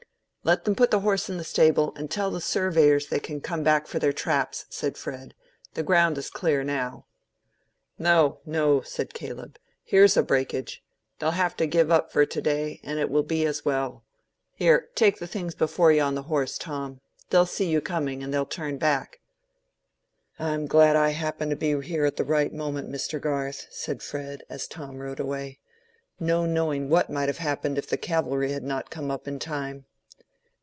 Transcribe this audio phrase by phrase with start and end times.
[0.43, 3.61] "Let them put the horse in the stable, and tell the surveyors they can come
[3.61, 5.35] back for their traps," said Fred.
[5.75, 7.05] "The ground is clear now."
[7.99, 10.83] "No, no," said Caleb, "here's a breakage.
[11.19, 14.03] They'll have to give up for to day, and it will be as well.
[14.55, 17.01] Here, take the things before you on the horse, Tom.
[17.29, 19.19] They'll see you coming, and they'll turn back."
[20.39, 23.21] "I'm glad I happened to be here at the right moment, Mr.
[23.21, 25.59] Garth," said Fred, as Tom rode away.
[26.19, 29.85] "No knowing what might have happened if the cavalry had not come up in time."